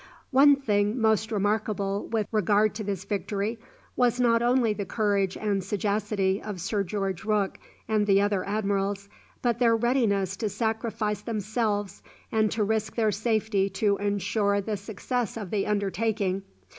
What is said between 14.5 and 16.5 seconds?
the success of the undertaking.